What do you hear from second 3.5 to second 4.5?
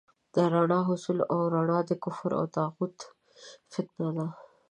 فتنه ده.